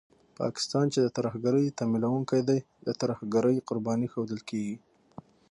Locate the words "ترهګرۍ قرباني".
3.01-4.07